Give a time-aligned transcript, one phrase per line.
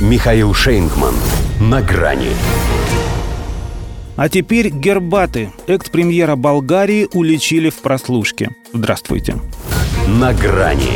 [0.00, 1.14] Михаил Шейнгман.
[1.60, 2.30] На грани.
[4.16, 8.48] А теперь Гербаты, экс-премьера Болгарии, уличили в прослушке.
[8.72, 9.36] Здравствуйте.
[10.08, 10.92] На грани.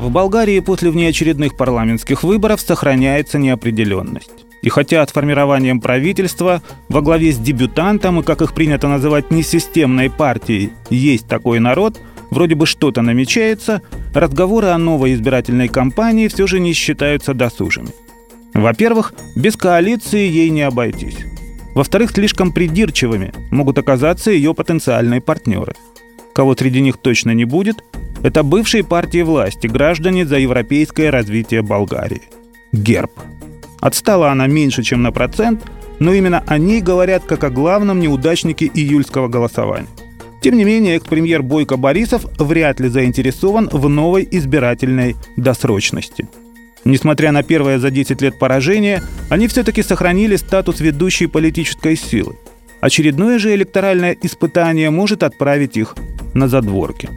[0.00, 4.30] В Болгарии после внеочередных парламентских выборов сохраняется неопределенность.
[4.62, 10.10] И хотя от формированием правительства во главе с дебютантом и, как их принято называть, несистемной
[10.10, 12.00] партией есть такой народ,
[12.34, 13.80] вроде бы что-то намечается,
[14.12, 17.88] разговоры о новой избирательной кампании все же не считаются досужими.
[18.52, 21.16] Во-первых, без коалиции ей не обойтись.
[21.74, 25.74] Во-вторых, слишком придирчивыми могут оказаться ее потенциальные партнеры.
[26.34, 27.82] Кого среди них точно не будет,
[28.22, 32.22] это бывшие партии власти, граждане за европейское развитие Болгарии.
[32.72, 33.12] Герб.
[33.80, 35.62] Отстала она меньше, чем на процент,
[35.98, 39.88] но именно о ней говорят как о главном неудачнике июльского голосования.
[40.44, 46.28] Тем не менее, экс-премьер Бойко Борисов вряд ли заинтересован в новой избирательной досрочности–
[46.84, 52.36] Несмотря на первое за 10 лет поражение, они все-таки сохранили статус ведущей политической силы.
[52.80, 55.96] Очередное же электоральное испытание может отправить их
[56.34, 57.08] на задворки.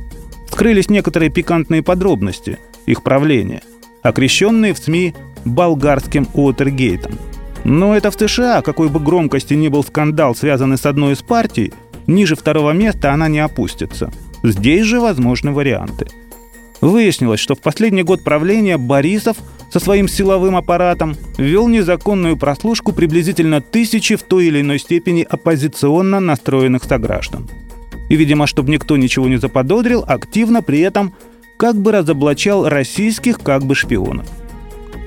[0.49, 3.61] Скрылись некоторые пикантные подробности их правления,
[4.03, 7.19] окрещенные в СМИ болгарским Уотергейтом.
[7.65, 11.73] Но это в США, какой бы громкости ни был скандал, связанный с одной из партий,
[12.07, 14.11] ниже второго места она не опустится.
[14.43, 16.07] Здесь же возможны варианты.
[16.81, 19.37] Выяснилось, что в последний год правления Борисов–
[19.71, 26.19] со своим силовым аппаратом вел незаконную прослушку приблизительно тысячи в той или иной степени оппозиционно
[26.19, 27.49] настроенных сограждан.
[28.09, 31.13] И, видимо, чтобы никто ничего не заподозрил, активно при этом
[31.57, 34.27] как бы разоблачал российских как бы шпионов.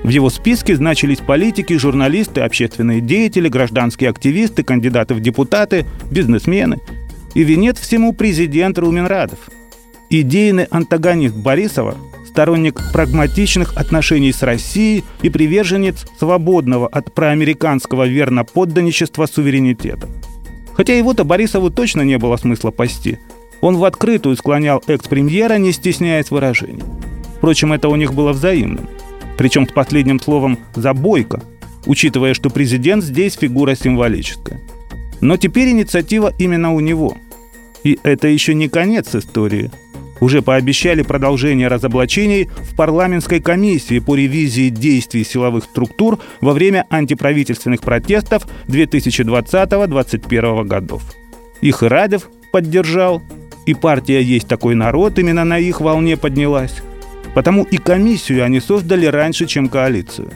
[0.03, 6.79] В его списке значились политики, журналисты, общественные деятели, гражданские активисты, кандидаты в депутаты, бизнесмены.
[7.33, 9.39] И венец всему президент Руменрадов.
[10.09, 11.95] Идейный антагонист Борисова
[12.31, 20.07] сторонник прагматичных отношений с Россией и приверженец свободного от проамериканского верноподданничества суверенитета.
[20.73, 23.19] Хотя его-то Борисову точно не было смысла пасти.
[23.59, 26.83] Он в открытую склонял экс-премьера, не стесняясь выражений.
[27.37, 28.87] Впрочем, это у них было взаимным.
[29.37, 31.43] Причем с последним словом «забойка»,
[31.85, 34.59] учитывая, что президент здесь фигура символическая.
[35.21, 37.17] Но теперь инициатива именно у него.
[37.83, 39.71] И это еще не конец истории–
[40.21, 47.81] уже пообещали продолжение разоблачений в парламентской комиссии по ревизии действий силовых структур во время антиправительственных
[47.81, 51.03] протестов 2020-2021 годов.
[51.59, 53.21] Их и Радев поддержал,
[53.65, 56.75] и партия «Есть такой народ» именно на их волне поднялась.
[57.33, 60.29] Потому и комиссию они создали раньше, чем коалицию.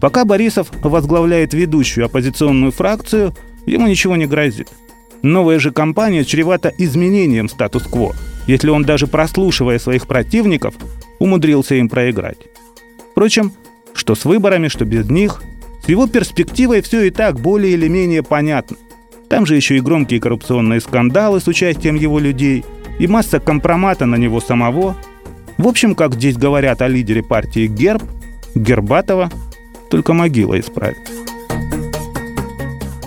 [0.00, 3.34] Пока Борисов возглавляет ведущую оппозиционную фракцию,
[3.70, 4.68] ему ничего не грозит.
[5.22, 8.14] Новая же кампания чревата изменением статус-кво–
[8.50, 10.74] если он даже прослушивая своих противников,
[11.20, 12.38] умудрился им проиграть.
[13.12, 13.52] Впрочем,
[13.94, 15.42] что с выборами, что без них,
[15.84, 18.76] с его перспективой все и так более или менее понятно.
[19.28, 22.64] Там же еще и громкие коррупционные скандалы с участием его людей,
[22.98, 24.96] и масса компромата на него самого.
[25.56, 28.02] В общем, как здесь говорят о лидере партии Герб,
[28.56, 29.30] Гербатова,
[29.90, 31.19] только могила исправит.